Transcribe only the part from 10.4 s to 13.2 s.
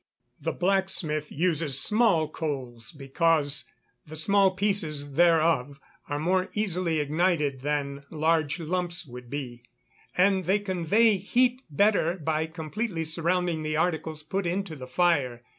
they convey heat better by completely